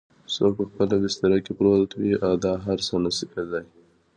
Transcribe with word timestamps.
څوک 0.33 0.51
په 0.57 0.63
خپله 0.69 0.95
بستره 1.03 1.37
کې 1.45 1.51
پروت 1.57 1.91
وي 1.95 2.11
دا 2.45 2.53
هر 2.65 2.79
څه 2.87 2.93
نه 3.03 3.11
شي 3.17 3.25
کیدای؟ 3.33 3.65